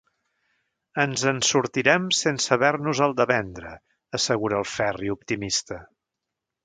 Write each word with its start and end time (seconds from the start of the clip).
Ens 1.01 1.25
en 1.31 1.41
sortirem 1.47 2.07
sense 2.19 2.55
haver-nos-el 2.55 3.13
de 3.19 3.27
vendre 3.33 3.75
–assegura 3.77 4.59
el 4.63 4.67
Ferri, 4.75 5.13
optimista–. 5.17 5.83